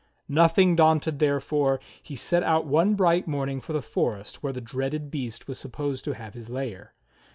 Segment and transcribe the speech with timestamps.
[0.33, 5.11] Nothing daunted, therefore, he set out one bright morning for the forest where the dreaded
[5.11, 6.95] beast was supposed to have his lair.